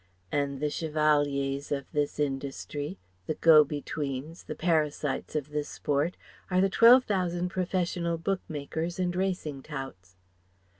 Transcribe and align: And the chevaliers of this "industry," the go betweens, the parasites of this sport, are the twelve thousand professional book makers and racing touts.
And 0.31 0.59
the 0.59 0.71
chevaliers 0.71 1.71
of 1.71 1.91
this 1.91 2.19
"industry," 2.19 2.97
the 3.27 3.35
go 3.35 3.63
betweens, 3.63 4.45
the 4.45 4.55
parasites 4.55 5.35
of 5.35 5.51
this 5.51 5.69
sport, 5.69 6.17
are 6.49 6.59
the 6.59 6.69
twelve 6.71 7.03
thousand 7.03 7.49
professional 7.49 8.17
book 8.17 8.41
makers 8.49 8.97
and 8.97 9.15
racing 9.15 9.61
touts. 9.61 10.15